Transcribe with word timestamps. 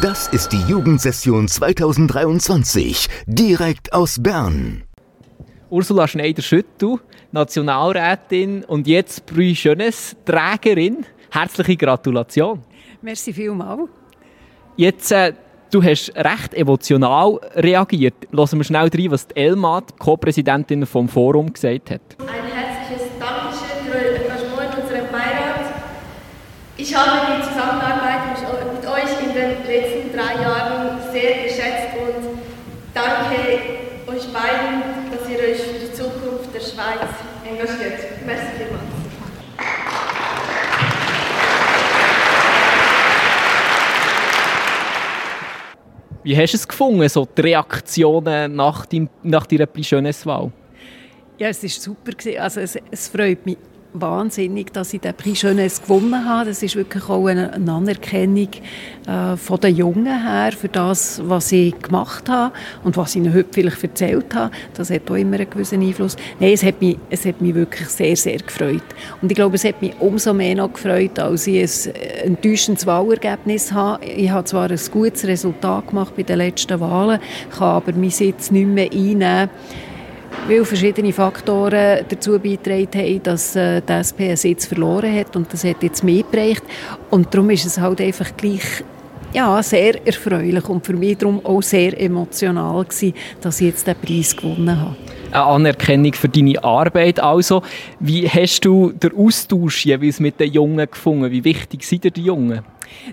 Das 0.00 0.26
ist 0.28 0.52
die 0.52 0.60
Jugendsession 0.68 1.46
2023, 1.46 3.08
direkt 3.26 3.92
aus 3.92 4.20
Bern. 4.20 4.82
Ursula 5.70 6.08
Schneider-Schüttel, 6.08 6.98
Nationalrätin 7.30 8.64
und 8.64 8.88
jetzt 8.88 9.24
Brü 9.26 9.54
Schönes, 9.54 10.16
Trägerin. 10.24 11.06
Herzliche 11.30 11.76
Gratulation. 11.76 12.62
Merci 13.02 13.32
vielmals. 13.32 13.88
Jetzt, 14.76 15.12
äh, 15.12 15.32
du 15.70 15.82
hast 15.82 16.12
recht 16.16 16.54
emotional 16.54 17.38
reagiert. 17.54 18.14
Lassen 18.32 18.58
wir 18.58 18.64
schnell 18.64 18.88
rein, 18.88 19.10
was 19.10 19.28
Elma, 19.34 19.80
die 19.80 19.94
Co-Präsidentin 19.96 20.86
vom 20.86 21.08
Forum, 21.08 21.52
gesagt 21.52 21.90
hat. 21.92 22.00
Ein 22.18 22.26
herzliches 22.52 23.08
Dankeschön 23.20 23.84
für 23.84 23.96
euer 23.96 24.14
Engagement 24.16 24.74
in 24.74 24.82
unserem 24.82 25.12
Beirat. 25.12 25.74
Ich 26.76 26.92
habe 26.92 27.36
die 27.36 27.42
Zusammenarbeit 27.48 28.36
mit 28.36 28.84
euch 28.84 29.22
in 29.22 29.32
den 29.32 29.64
letzten 29.64 30.12
drei 30.12 30.42
Jahren 30.42 30.98
sehr 31.12 31.44
geschätzt 31.44 31.94
und 31.96 32.40
danke 32.92 33.60
euch 34.08 34.32
beiden, 34.32 34.82
dass 35.12 35.28
ihr 35.30 35.38
euch 35.38 35.62
für 35.62 35.86
die 35.86 35.92
Zukunft 35.92 36.52
der 36.52 36.58
Schweiz 36.58 37.10
engagiert. 37.48 38.00
Merci 38.26 38.46
vielmals. 38.58 38.82
Wie 46.24 46.36
hast 46.36 46.54
du 46.54 46.56
es 46.56 46.66
gefunden, 46.66 47.08
so 47.08 47.24
die 47.24 47.40
Reaktionen 47.40 48.56
nach, 48.56 48.84
dein, 48.86 49.08
nach 49.22 49.46
deiner 49.46 49.68
Wahl? 49.68 50.50
Ja, 51.38 51.48
es 51.48 51.62
war 51.62 51.70
super. 51.70 52.12
Also 52.40 52.60
es, 52.60 52.76
es 52.90 53.08
freut 53.08 53.46
mich 53.46 53.58
wahnsinnig, 53.94 54.72
dass 54.72 54.92
ich 54.92 55.00
den 55.00 55.14
Prix 55.14 55.42
Jeunesse 55.42 55.82
gewonnen 55.82 56.28
habe. 56.28 56.50
Das 56.50 56.62
ist 56.62 56.76
wirklich 56.76 57.08
auch 57.08 57.26
eine, 57.26 57.52
Anerkennung 57.52 58.48
äh, 59.06 59.36
von 59.36 59.60
den 59.60 59.76
Jungen 59.76 60.06
her 60.06 60.52
für 60.52 60.68
das, 60.68 61.22
was 61.24 61.52
ich 61.52 61.78
gemacht 61.80 62.28
habe 62.28 62.52
und 62.82 62.96
was 62.96 63.10
ich 63.10 63.22
ihnen 63.22 63.32
heute 63.32 63.48
vielleicht 63.52 63.82
erzählt 63.82 64.34
habe. 64.34 64.50
Das 64.74 64.90
hat 64.90 65.08
auch 65.10 65.14
immer 65.14 65.36
einen 65.36 65.48
gewissen 65.48 65.80
Einfluss. 65.80 66.16
Nein, 66.40 66.52
es 66.52 66.64
hat 66.64 66.80
mich, 66.80 66.98
es 67.08 67.24
hat 67.24 67.40
mich 67.40 67.54
wirklich 67.54 67.88
sehr, 67.88 68.16
sehr 68.16 68.38
gefreut. 68.38 68.82
Und 69.22 69.30
ich 69.30 69.36
glaube, 69.36 69.54
es 69.54 69.64
hat 69.64 69.80
mich 69.80 69.94
umso 70.00 70.34
mehr 70.34 70.56
noch 70.56 70.72
gefreut, 70.72 71.18
als 71.18 71.46
ich 71.46 71.62
ein 71.62 71.94
enttäuschendes 72.24 72.86
Wahlergebnis 72.86 73.72
habe. 73.72 74.04
Ich 74.04 74.30
habe 74.30 74.44
zwar 74.44 74.70
ein 74.70 74.80
gutes 74.90 75.24
Resultat 75.24 75.88
gemacht 75.88 76.14
bei 76.16 76.24
den 76.24 76.38
letzten 76.38 76.80
Wahlen, 76.80 77.20
kann 77.56 77.68
aber 77.68 77.92
meinen 77.92 78.10
Sitz 78.10 78.50
nicht 78.50 78.66
mehr 78.66 78.90
einnehmen 78.92 79.50
weil 80.48 80.64
verschiedene 80.64 81.12
Faktoren 81.12 82.04
dazu 82.08 82.38
beigetragen 82.38 82.88
haben, 82.94 83.22
dass 83.22 83.56
äh, 83.56 83.80
die 83.80 83.92
SP 83.92 84.20
einen 84.28 84.36
Sitz 84.36 84.66
verloren 84.66 85.14
hat 85.14 85.34
und 85.36 85.52
das 85.52 85.64
hat 85.64 85.82
jetzt 85.82 86.06
geprägt. 86.06 86.62
Und 87.10 87.32
darum 87.32 87.50
ist 87.50 87.64
es 87.64 87.78
halt 87.78 88.00
einfach 88.00 88.36
gleich 88.36 88.84
ja, 89.32 89.60
sehr 89.62 90.06
erfreulich 90.06 90.68
und 90.68 90.86
für 90.86 90.92
mich 90.92 91.18
darum 91.18 91.44
auch 91.44 91.60
sehr 91.60 92.00
emotional 92.00 92.84
gewesen, 92.84 93.14
dass 93.40 93.60
ich 93.60 93.66
jetzt 93.68 93.86
den 93.86 93.96
Preis 93.96 94.36
gewonnen 94.36 94.80
habe. 94.80 94.96
Eine 95.32 95.44
Anerkennung 95.44 96.12
für 96.12 96.28
deine 96.28 96.62
Arbeit 96.62 97.18
also. 97.18 97.62
Wie 97.98 98.28
hast 98.28 98.60
du 98.64 98.92
den 98.92 99.16
Austausch 99.16 99.86
jeweils 99.86 100.20
mit 100.20 100.38
den 100.38 100.52
Jungen 100.52 100.88
gefunden? 100.88 101.32
Wie 101.32 101.42
wichtig 101.42 101.82
sind 101.82 102.04
dir 102.04 102.12
die 102.12 102.22
Jungen? 102.22 102.60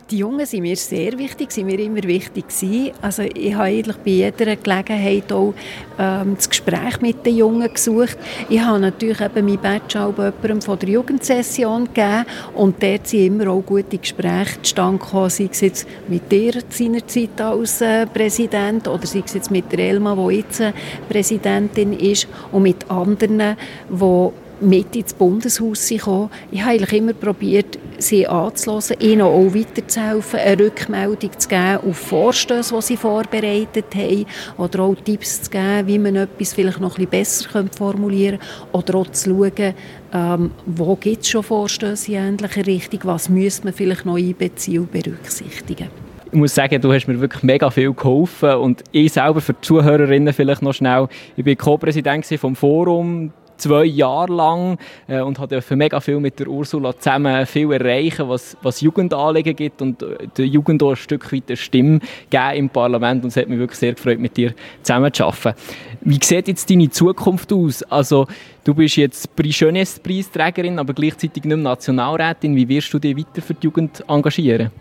Die 0.09 0.17
Jungen 0.17 0.45
sind 0.45 0.61
mir 0.61 0.75
sehr 0.75 1.17
wichtig, 1.17 1.51
sind 1.51 1.65
mir 1.65 1.79
immer 1.79 2.03
wichtig 2.03 2.47
gewesen. 2.47 2.91
Also 3.01 3.23
ich 3.23 3.53
habe 3.53 3.65
eigentlich 3.65 3.97
bei 3.97 4.11
jeder 4.11 4.55
Gelegenheit 4.55 5.31
auch 5.31 5.53
ähm, 5.99 6.35
das 6.35 6.49
Gespräch 6.49 7.01
mit 7.01 7.25
den 7.25 7.37
Jungen 7.37 7.71
gesucht. 7.73 8.17
Ich 8.49 8.59
habe 8.59 8.79
natürlich 8.79 9.21
eben 9.21 9.45
mein 9.45 9.59
Badge 9.59 10.01
auch 10.01 10.17
jemandem 10.17 10.61
von 10.61 10.79
der 10.79 10.89
Jugendsession 10.89 11.85
gegeben 11.85 12.25
und 12.55 12.81
dort 12.81 13.07
sind 13.07 13.25
immer 13.25 13.51
auch 13.51 13.61
gute 13.61 13.97
Gespräche 13.97 14.61
zustande 14.61 14.99
gekommen, 14.99 15.29
sei 15.29 15.49
es 15.51 15.61
jetzt 15.61 15.87
mit 16.07 16.31
dir 16.31 16.53
seinerzeit 16.69 17.39
als 17.41 17.81
äh, 17.81 18.05
Präsident 18.07 18.87
oder 18.87 19.05
sei 19.05 19.23
es 19.25 19.33
jetzt 19.33 19.51
mit 19.51 19.71
der 19.71 19.79
Elma, 19.79 20.15
die 20.15 20.37
jetzt 20.37 20.59
äh, 20.59 20.73
Präsidentin 21.09 21.93
ist 21.93 22.27
und 22.51 22.63
mit 22.63 22.89
anderen, 22.89 23.57
die 23.89 24.29
mit 24.61 24.95
ins 24.95 25.13
Bundeshaus 25.13 25.89
gekommen. 25.89 26.29
Ich 26.51 26.61
habe 26.61 26.71
eigentlich 26.71 26.93
immer 26.93 27.13
probiert, 27.13 27.77
sie 27.97 28.27
anzuhören, 28.27 28.99
ihnen 28.99 29.21
auch 29.21 29.53
weiterzuhelfen, 29.53 30.39
eine 30.39 30.63
Rückmeldung 30.65 31.31
zu 31.37 31.47
geben 31.47 31.79
auf 31.87 31.97
Vorstöße, 31.97 32.75
die 32.75 32.81
sie 32.81 32.97
vorbereitet 32.97 33.95
haben, 33.95 34.25
oder 34.57 34.79
auch 34.81 34.95
Tipps 34.95 35.43
zu 35.43 35.51
geben, 35.51 35.87
wie 35.87 35.99
man 35.99 36.15
etwas 36.15 36.53
vielleicht 36.53 36.79
noch 36.79 36.97
ein 36.97 37.07
bisschen 37.07 37.49
besser 37.49 37.69
formulieren 37.77 38.39
könnte, 38.39 38.77
oder 38.77 38.95
auch 38.99 39.07
zu 39.11 39.29
schauen, 39.29 39.73
ähm, 40.13 40.51
wo 40.65 40.95
gibt 40.95 41.23
es 41.23 41.29
schon 41.29 41.43
Vorstöße 41.43 42.11
in 42.11 42.17
ähnlicher 42.17 42.65
Richtung, 42.65 42.99
was 43.03 43.29
müsste 43.29 43.65
man 43.65 43.73
vielleicht 43.73 44.05
noch 44.05 44.17
einbeziehen 44.17 44.81
und 44.81 44.91
berücksichtigen. 44.91 45.87
Ich 46.33 46.37
muss 46.37 46.55
sagen, 46.55 46.79
du 46.79 46.93
hast 46.93 47.07
mir 47.07 47.19
wirklich 47.19 47.43
mega 47.43 47.69
viel 47.69 47.93
geholfen 47.93 48.53
und 48.53 48.83
ich 48.93 49.11
selber 49.11 49.41
für 49.41 49.51
die 49.51 49.61
Zuhörerinnen 49.61 50.33
vielleicht 50.33 50.61
noch 50.61 50.73
schnell, 50.73 51.09
ich 51.35 51.43
bin 51.43 51.57
Co-Präsident 51.57 52.25
vom 52.25 52.55
Forum 52.55 53.33
zwei 53.61 53.85
Jahre 53.85 54.33
lang 54.33 54.77
äh, 55.07 55.21
und 55.21 55.37
durfte 55.37 55.75
mega 55.75 55.99
viel 55.99 56.19
mit 56.19 56.39
der 56.39 56.47
Ursula 56.47 56.97
zusammen 56.97 57.45
viel 57.45 57.71
erreichen, 57.71 58.27
was, 58.27 58.57
was 58.61 58.81
Jugendanliegen 58.81 59.55
gibt 59.55 59.81
und 59.81 60.01
äh, 60.01 60.27
der 60.37 60.45
Jugend 60.47 60.83
auch 60.83 60.91
ein 60.91 60.95
Stück 60.95 61.31
weit 61.31 61.43
eine 61.47 61.57
Stimme 61.57 61.99
geben 62.29 62.55
im 62.55 62.69
Parlament 62.69 63.23
und 63.23 63.29
es 63.29 63.37
hat 63.37 63.47
mich 63.47 63.59
wirklich 63.59 63.79
sehr 63.79 63.93
gefreut, 63.93 64.19
mit 64.19 64.35
dir 64.35 64.53
zusammen 64.81 65.13
zu 65.13 65.25
arbeiten. 65.25 65.57
Wie 66.01 66.19
sieht 66.21 66.47
jetzt 66.47 66.69
deine 66.69 66.89
Zukunft 66.89 67.53
aus? 67.53 67.83
Also, 67.83 68.27
du 68.63 68.73
bist 68.73 68.97
jetzt 68.97 69.29
Jeunesse 69.43 69.99
Preisträgerin, 69.99 70.79
aber 70.79 70.93
gleichzeitig 70.93 71.43
nicht 71.43 71.55
mehr 71.55 71.57
Nationalrätin. 71.57 72.55
Wie 72.55 72.67
wirst 72.67 72.93
du 72.93 72.99
dich 72.99 73.15
weiter 73.15 73.41
für 73.41 73.53
die 73.53 73.65
Jugend 73.67 74.03
engagieren? 74.07 74.71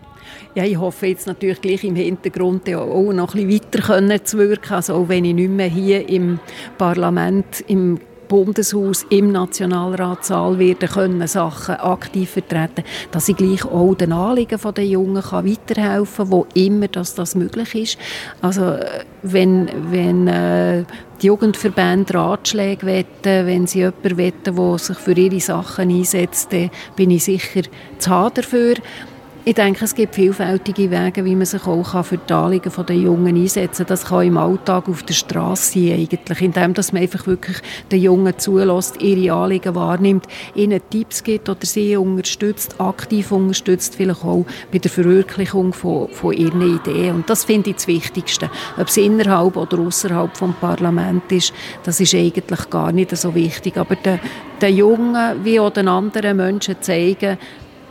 Ja, 0.55 0.63
ich 0.63 0.77
hoffe 0.77 1.07
jetzt 1.07 1.27
natürlich 1.27 1.61
gleich 1.61 1.83
im 1.83 1.95
Hintergrund 1.95 2.67
auch 2.73 3.13
noch 3.13 3.35
ein 3.35 3.47
bisschen 3.47 3.71
weiter 3.71 3.81
können 3.81 4.25
zu 4.25 4.37
wirken. 4.37 4.73
Also 4.73 4.95
auch 4.95 5.09
wenn 5.09 5.25
ich 5.25 5.33
nicht 5.33 5.49
mehr 5.49 5.67
hier 5.67 6.07
im 6.09 6.39
Parlament, 6.77 7.63
im 7.67 7.99
Bundeshaus, 8.31 9.05
im 9.09 9.33
Nationalratssaal 9.33 10.57
werden 10.57 10.87
können 10.87 11.27
Sachen 11.27 11.75
aktiv 11.75 12.29
vertreten, 12.29 12.85
dass 13.11 13.27
ich 13.27 13.35
gleich 13.35 13.65
auch 13.65 13.93
den 13.93 14.13
Anliegen 14.13 14.57
der 14.73 14.85
Jungen 14.85 15.21
kann 15.21 15.45
weiterhelfen 15.45 16.29
kann, 16.29 16.31
wo 16.31 16.47
immer 16.53 16.87
dass 16.87 17.13
das 17.13 17.35
möglich 17.35 17.75
ist. 17.75 17.97
Also 18.41 18.77
wenn, 19.21 19.69
wenn 19.91 20.29
äh, 20.29 20.85
die 21.21 21.27
Jugendverbände 21.27 22.13
Ratschläge 22.13 22.85
wetten, 22.85 23.47
wenn 23.47 23.67
sie 23.67 23.79
jemanden 23.79 24.17
wetten, 24.17 24.55
der 24.55 24.77
sich 24.77 24.97
für 24.97 25.11
ihre 25.11 25.41
Sachen 25.41 25.89
einsetzt, 25.89 26.53
dann 26.53 26.71
bin 26.95 27.11
ich 27.11 27.25
sicher 27.25 27.63
zu 27.99 28.09
haben 28.09 28.33
dafür. 28.35 28.75
Ich 29.43 29.55
denke, 29.55 29.85
es 29.85 29.95
gibt 29.95 30.13
vielfältige 30.13 30.91
Wege, 30.91 31.25
wie 31.25 31.35
man 31.35 31.47
sich 31.47 31.65
auch 31.65 32.05
für 32.05 32.19
die 32.19 32.31
Anliegen 32.31 32.71
der 32.87 32.95
Jungen 32.95 33.35
einsetzen 33.35 33.87
kann. 33.87 33.87
Das 33.87 34.05
kann 34.05 34.27
im 34.27 34.37
Alltag 34.37 34.87
auf 34.87 35.01
der 35.01 35.15
Straße 35.15 35.79
sein, 35.79 35.93
eigentlich, 35.93 36.41
indem 36.41 36.75
dass 36.75 36.93
man 36.93 37.01
einfach 37.01 37.25
wirklich 37.25 37.57
den 37.91 38.03
Jungen 38.03 38.37
zulässt, 38.37 39.01
ihre 39.01 39.33
Anliegen 39.33 39.73
wahrnimmt, 39.73 40.27
ihnen 40.53 40.79
Tipps 40.91 41.23
gibt 41.23 41.49
oder 41.49 41.65
sie 41.65 41.97
unterstützt, 41.97 42.79
aktiv 42.79 43.31
unterstützt, 43.31 43.95
vielleicht 43.95 44.23
auch 44.23 44.45
bei 44.71 44.77
der 44.77 44.91
Verwirklichung 44.91 45.73
von, 45.73 46.09
von 46.09 46.33
ihren 46.33 46.75
Ideen. 46.75 47.15
Und 47.15 47.27
das 47.27 47.43
finde 47.43 47.71
ich 47.71 47.77
das 47.77 47.87
Wichtigste. 47.87 48.51
Ob 48.77 48.89
es 48.89 48.97
innerhalb 48.97 49.57
oder 49.57 49.79
außerhalb 49.79 50.31
des 50.35 50.49
Parlaments 50.61 51.33
ist, 51.33 51.53
das 51.83 51.99
ist 51.99 52.13
eigentlich 52.13 52.69
gar 52.69 52.91
nicht 52.91 53.17
so 53.17 53.33
wichtig. 53.33 53.75
Aber 53.77 53.95
den, 53.95 54.19
den 54.61 54.75
Jungen 54.75 55.43
wie 55.43 55.59
auch 55.59 55.71
den 55.71 55.87
anderen 55.87 56.37
Menschen 56.37 56.75
zeigen, 56.79 57.39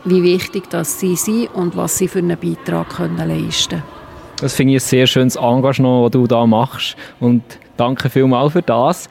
wie 0.05 0.23
wichtig 0.23 0.69
das 0.69 0.99
sie 0.99 1.15
sind 1.15 1.47
und 1.53 1.75
was 1.75 1.97
sie 1.97 2.07
für 2.07 2.19
einen 2.19 2.37
Beitrag 2.37 2.89
können 2.89 3.17
leisten 3.17 3.69
können. 3.69 3.83
Das 4.39 4.55
finde 4.55 4.73
ich 4.75 4.83
ein 4.83 4.87
sehr 4.87 5.07
schönes 5.07 5.35
Engagement, 5.35 6.05
das 6.05 6.11
du 6.11 6.27
da 6.27 6.45
machst 6.47 6.95
und 7.19 7.43
danke 7.77 8.09
vielmals 8.09 8.53
für 8.53 8.61
das. 8.61 9.07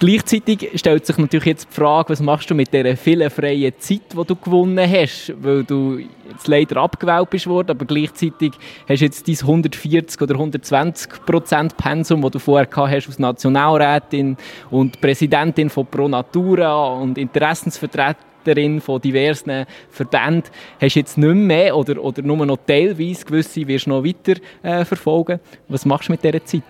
Gleichzeitig 0.00 0.70
stellt 0.76 1.04
sich 1.06 1.18
natürlich 1.18 1.46
jetzt 1.46 1.68
die 1.70 1.74
Frage, 1.74 2.10
was 2.10 2.20
machst 2.20 2.48
du 2.48 2.54
mit 2.54 2.72
dieser 2.72 2.96
vielen 2.96 3.28
freien 3.30 3.72
Zeit, 3.78 4.02
die 4.12 4.24
du 4.24 4.36
gewonnen 4.36 4.88
hast, 4.88 5.34
weil 5.42 5.64
du 5.64 5.98
jetzt 6.30 6.46
leider 6.46 6.76
abgewählt 6.76 7.28
bist 7.30 7.48
worden, 7.48 7.70
aber 7.72 7.84
gleichzeitig 7.84 8.52
hast 8.88 9.00
du 9.00 9.04
jetzt 9.06 9.26
dein 9.26 9.34
140 9.34 10.20
oder 10.20 10.34
120 10.34 11.26
Prozent 11.26 11.76
Pensum, 11.76 12.22
das 12.22 12.30
du 12.30 12.38
vorher 12.38 12.66
gehabt 12.66 12.92
hast 12.92 13.08
als 13.08 13.18
Nationalrätin 13.18 14.36
und 14.70 15.00
Präsidentin 15.00 15.68
von 15.68 15.86
Pro 15.86 16.06
Natura 16.06 16.92
und 16.92 17.18
Interessensvertreterin 17.18 18.27
Vertreterin 18.48 18.80
von 18.80 19.00
diversen 19.00 19.66
Verbänden, 19.90 20.50
hast 20.80 20.94
du 20.94 21.00
jetzt 21.00 21.18
nicht 21.18 21.34
mehr 21.34 21.76
oder, 21.76 22.02
oder 22.02 22.22
nur 22.22 22.44
noch 22.46 22.58
teilweise 22.66 23.24
gewisse 23.24 23.66
wirst 23.66 23.86
du 23.86 23.90
noch 23.90 24.04
weiter 24.04 24.40
äh, 24.62 24.84
verfolgen. 24.84 25.40
Was 25.68 25.84
machst 25.84 26.08
du 26.08 26.12
mit 26.12 26.24
dieser 26.24 26.44
Zeit? 26.44 26.62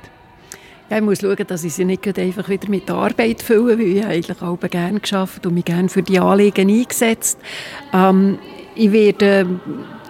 Ja, 0.90 0.96
ich 0.96 1.02
muss 1.02 1.20
schauen, 1.20 1.36
dass 1.46 1.64
ich 1.64 1.74
sie 1.74 1.84
nicht 1.84 2.18
einfach 2.18 2.48
wieder 2.48 2.68
mit 2.70 2.90
Arbeit 2.90 3.42
fülle, 3.42 3.78
weil 3.78 3.98
ich 3.98 4.04
eigentlich 4.04 4.40
auch 4.40 4.58
gerne 4.58 5.00
geschafft 5.00 5.46
und 5.46 5.54
mich 5.54 5.66
gerne 5.66 5.88
für 5.88 6.02
die 6.02 6.18
Anliegen 6.18 6.70
eingesetzt. 6.70 7.38
Ähm, 7.92 8.38
ich 8.74 8.92
werde 8.92 9.60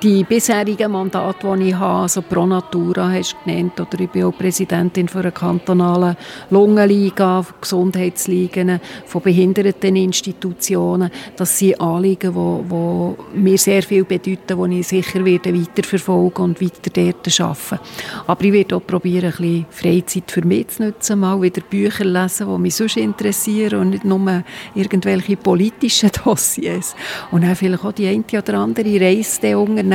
die 0.03 0.23
bisherigen 0.25 0.93
Mandate, 0.93 1.57
die 1.57 1.69
ich 1.69 1.75
habe, 1.75 2.03
also 2.03 2.23
Pro 2.23 2.47
Natura 2.47 3.11
hast 3.11 3.33
du 3.33 3.51
genannt, 3.51 3.81
oder 3.81 4.01
ich 4.01 4.11
bin 4.11 4.25
auch 4.25 4.37
Präsidentin 4.37 5.09
von 5.09 5.23
einer 5.23 5.33
kantonalen 5.33 6.17
Lungenliga, 6.51 7.45
Gesundheitsligen, 7.61 8.81
von 9.07 9.23
Behinderteninstitutionen, 9.23 11.11
das 11.37 11.59
sind 11.59 11.81
Anliegen, 11.81 12.33
die, 12.33 12.69
die 12.69 13.39
mir 13.41 13.59
sehr 13.59 13.83
viel 13.83 14.05
bedeuten, 14.05 14.71
die 14.71 14.81
ich 14.81 14.89
sicher 14.89 15.25
werde 15.25 15.59
weiterverfolgen 15.59 16.45
und 16.45 16.61
weiter 16.61 16.91
dort 16.93 17.41
arbeiten. 17.41 17.79
Aber 18.27 18.45
ich 18.45 18.53
werde 18.53 18.77
auch 18.77 18.87
probieren, 18.87 19.33
ein 19.33 19.37
bisschen 19.37 19.67
Freizeit 19.71 20.31
für 20.31 20.45
mich 20.45 20.69
zu 20.69 20.85
nutzen, 20.85 21.19
mal 21.19 21.41
wieder 21.43 21.63
Bücher 21.63 22.05
lesen, 22.05 22.49
die 22.49 22.59
mich 22.61 22.75
sonst 22.77 22.97
interessieren 22.97 23.81
und 23.81 23.91
nicht 23.91 24.05
nur 24.05 24.45
irgendwelche 24.75 25.37
politischen 25.37 26.11
Dossiers. 26.25 26.95
Und 27.31 27.43
dann 27.43 27.57
vielleicht 27.57 27.85
auch 27.85 27.93
die 27.93 28.07
eine 28.07 28.25
oder 28.33 28.55
andere 28.55 29.01
Reise 29.01 29.59
unternehmen, 29.59 29.88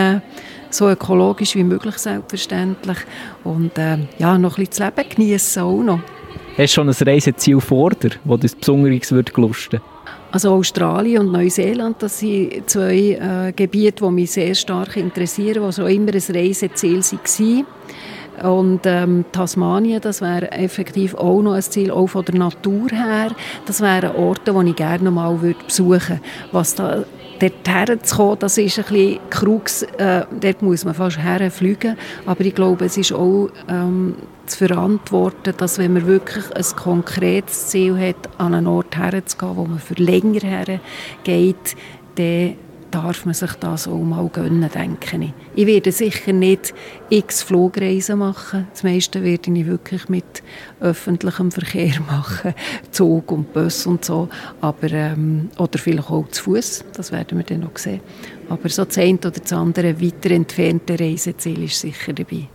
so 0.69 0.89
ökologisch 0.89 1.55
wie 1.55 1.63
möglich 1.63 1.97
selbstverständlich. 1.97 2.97
Und 3.43 3.77
äh, 3.77 3.97
ja, 4.17 4.37
noch 4.37 4.57
ein 4.57 4.65
bisschen 4.65 4.91
das 4.95 5.05
Leben 5.05 5.15
genießen 5.15 5.63
auch 5.63 5.83
noch. 5.83 5.99
Hast 6.57 6.59
du 6.59 6.67
schon 6.67 6.89
ein 6.89 6.95
Reiseziel 7.07 7.59
vor 7.59 7.91
dir, 7.91 8.11
das 8.23 8.57
dir 8.57 8.99
besonders 8.99 9.33
gelusten 9.33 9.81
also 10.33 10.55
Australien 10.55 11.27
und 11.27 11.31
Neuseeland, 11.31 12.01
das 12.01 12.17
sind 12.17 12.67
zwei 12.67 12.95
äh, 12.95 13.53
Gebiete, 13.55 14.03
die 14.03 14.11
mich 14.11 14.31
sehr 14.31 14.55
stark 14.55 14.97
interessieren, 14.97 15.63
die 15.63 15.71
so 15.71 15.85
immer 15.85 16.11
ein 16.11 16.35
Reiseziel 16.35 17.03
waren. 17.03 17.65
Und 18.41 18.81
ähm, 18.85 19.25
Tasmanien, 19.31 20.01
das 20.01 20.21
wäre 20.21 20.51
effektiv 20.51 21.13
auch 21.15 21.41
noch 21.41 21.53
ein 21.53 21.61
Ziel, 21.61 21.91
auch 21.91 22.07
von 22.07 22.25
der 22.25 22.35
Natur 22.35 22.89
her. 22.89 23.31
Das 23.65 23.81
wären 23.81 24.15
Orte, 24.15 24.53
die 24.53 24.69
ich 24.69 24.75
gerne 24.75 25.11
mal 25.11 25.37
besuchen 25.67 26.19
würde. 26.19 26.21
Was 26.51 26.75
da 26.75 27.03
dort 27.39 27.67
herzukommen, 27.67 28.39
das 28.39 28.57
ist 28.57 28.79
ein 28.79 28.85
bisschen 28.85 29.19
Krux, 29.29 29.83
äh, 29.83 30.25
dort 30.39 30.61
muss 30.61 30.85
man 30.85 30.93
fast 30.93 31.17
herfliegen, 31.17 31.97
aber 32.25 32.41
ich 32.41 32.55
glaube, 32.55 32.85
es 32.85 32.97
ist 32.97 33.11
auch 33.13 33.49
ähm, 33.67 34.15
zu 34.45 34.67
verantworten, 34.67 35.53
dass 35.57 35.77
wenn 35.77 35.93
man 35.93 36.05
wirklich 36.05 36.45
ein 36.55 36.75
konkretes 36.75 37.67
Ziel 37.67 37.97
hat, 37.97 38.29
an 38.37 38.53
einen 38.53 38.67
Ort 38.67 38.95
herzugehen, 38.95 39.57
wo 39.57 39.65
man 39.65 39.79
für 39.79 39.95
länger 39.95 40.41
hergeht, 40.41 41.75
dann 42.15 42.55
darf 42.93 43.25
man 43.25 43.33
sich 43.33 43.51
das 43.53 43.87
auch 43.87 44.03
mal 44.03 44.27
gönnen, 44.29 44.69
denke 44.69 45.17
ich. 45.17 45.33
Ich 45.55 45.65
werde 45.65 45.91
sicher 45.91 46.31
nicht 46.31 46.73
x 47.09 47.41
Flugreisen 47.41 48.19
machen. 48.19 48.67
Das 48.71 48.83
meiste 48.83 49.23
werde 49.23 49.51
ich 49.51 49.65
wirklich 49.65 50.09
mit 50.09 50.43
öffentlichem 50.79 51.51
Verkehr 51.51 51.99
machen, 52.07 52.53
Zug 52.91 53.31
und 53.31 53.51
Bus 53.51 53.87
und 53.87 54.05
so. 54.05 54.29
Aber, 54.61 54.91
ähm, 54.91 55.49
oder 55.57 55.79
vielleicht 55.79 56.09
auch 56.09 56.27
zu 56.29 56.43
Fuß, 56.43 56.85
das 56.93 57.11
werden 57.11 57.39
wir 57.39 57.45
dann 57.45 57.61
noch 57.61 57.77
sehen. 57.77 58.01
Aber 58.49 58.69
so 58.69 58.85
das 58.85 58.97
eine 58.97 59.17
oder 59.17 59.31
das 59.31 59.53
andere 59.53 59.99
weiter 59.99 60.31
entfernte 60.31 60.99
Reiseziel 60.99 61.63
ist 61.63 61.79
sicher 61.79 62.13
dabei. 62.13 62.47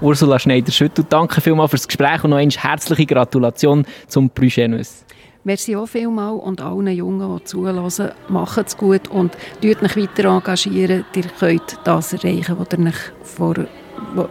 Ursula 0.00 0.38
Schneider-Schüttel, 0.38 1.04
danke 1.08 1.40
vielmals 1.40 1.70
für 1.70 1.76
das 1.76 1.86
Gespräch 1.86 2.24
und 2.24 2.30
noch 2.30 2.38
eine 2.38 2.50
herzliche 2.50 3.06
Gratulation 3.06 3.86
zum 4.08 4.30
Prix. 4.30 5.04
Merci 5.44 5.74
auch 5.74 5.86
vielmal 5.86 6.34
und 6.34 6.60
allen 6.60 6.86
Jungen, 6.86 7.36
die 7.36 7.44
zuhören, 7.44 8.12
macht 8.28 8.66
es 8.66 8.76
gut 8.76 9.08
und 9.08 9.32
tut 9.60 9.82
euch 9.82 9.96
weiter 9.96 10.28
engagieren. 10.28 11.04
Ihr 11.16 11.24
könnt 11.38 11.78
das 11.82 12.12
erreichen, 12.12 12.56
was 12.58 12.78
ihr 12.78 12.86
euch 12.86 12.94
vor, 13.24 13.54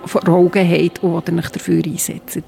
vor 0.06 0.30
Augen 0.30 0.70
habt 0.70 1.04
und 1.04 1.14
was 1.14 1.24
ihr 1.28 1.38
euch 1.38 1.50
dafür 1.50 1.84
einsetzt. 1.86 2.44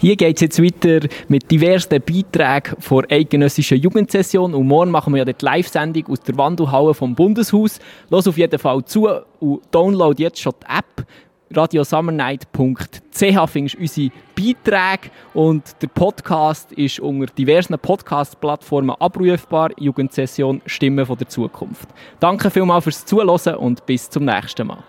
Hier 0.00 0.16
geht 0.16 0.36
es 0.36 0.40
jetzt 0.40 0.62
weiter 0.62 1.06
mit 1.26 1.50
diversen 1.50 2.00
Beiträgen 2.00 2.76
vor 2.80 3.02
eidgenössischer 3.10 3.76
Jugendsession 3.76 4.54
und 4.54 4.66
morgen 4.66 4.92
machen 4.92 5.12
wir 5.12 5.18
ja 5.18 5.24
die 5.24 5.44
Live-Sendung 5.44 6.06
aus 6.06 6.20
der 6.20 6.36
Wandelhalle 6.38 6.94
vom 6.94 7.14
Bundeshaus. 7.14 7.78
Los 8.08 8.28
auf 8.28 8.38
jeden 8.38 8.58
Fall 8.58 8.84
zu 8.84 9.08
und 9.40 9.60
download 9.70 10.22
jetzt 10.22 10.40
schon 10.40 10.54
die 10.62 10.78
App 10.78 11.06
radiosummernight.ch 11.50 13.50
findest 13.50 13.76
du 13.76 13.80
unsere 13.80 14.10
Beiträge 14.34 15.10
und 15.34 15.62
der 15.82 15.88
Podcast 15.88 16.72
ist 16.72 17.00
unter 17.00 17.26
diversen 17.26 17.78
Podcast-Plattformen 17.78 18.96
abrufbar. 18.98 19.70
Jugendsession 19.78 20.62
Stimmen 20.66 21.06
von 21.06 21.18
der 21.18 21.28
Zukunft. 21.28 21.88
Danke 22.20 22.50
vielmals 22.50 22.84
fürs 22.84 23.04
Zuhören 23.04 23.56
und 23.56 23.84
bis 23.86 24.08
zum 24.08 24.24
nächsten 24.24 24.66
Mal. 24.66 24.82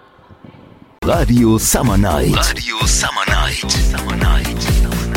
Radio 1.04 1.58
Summer 1.58 1.98
Night. 1.98 2.36
Radio 2.36 2.76
Summer 2.86 3.26
Night. 3.28 3.72
Summer 3.72 4.16
Night. 4.16 5.09